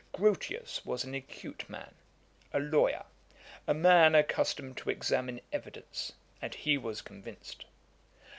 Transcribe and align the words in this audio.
Grotius 0.13 0.83
was 0.83 1.03
an 1.03 1.13
acute 1.13 1.69
man, 1.69 1.93
a 2.51 2.59
lawyer, 2.59 3.05
a 3.67 3.73
man 3.75 4.15
accustomed 4.15 4.75
to 4.77 4.89
examine 4.89 5.41
evidence, 5.53 6.13
and 6.41 6.55
he 6.55 6.75
was 6.75 7.03
convinced. 7.03 7.65